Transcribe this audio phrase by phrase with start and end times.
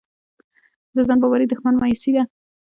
[0.95, 2.23] د ځان باورۍ دښمن مایوسي ده.